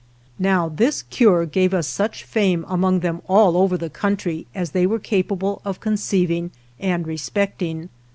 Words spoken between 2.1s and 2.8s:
fame